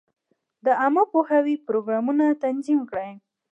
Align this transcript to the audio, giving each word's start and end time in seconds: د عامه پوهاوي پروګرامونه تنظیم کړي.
د 0.65 0.67
عامه 0.81 1.03
پوهاوي 1.11 1.55
پروګرامونه 1.67 2.25
تنظیم 2.43 2.79
کړي. 2.89 3.11